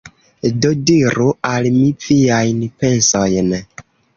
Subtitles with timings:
[0.61, 3.57] Do, diru al mi viajn pensojn